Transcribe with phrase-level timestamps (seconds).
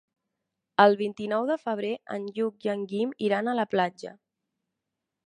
[0.85, 4.15] El vint-i-nou de febrer en Lluc i en Guim iran a la platja.